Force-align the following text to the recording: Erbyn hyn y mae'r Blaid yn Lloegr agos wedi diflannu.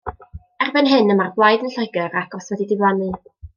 Erbyn 0.67 0.89
hyn 0.93 1.13
y 1.15 1.17
mae'r 1.19 1.35
Blaid 1.35 1.67
yn 1.69 1.75
Lloegr 1.75 2.19
agos 2.25 2.53
wedi 2.55 2.71
diflannu. 2.75 3.15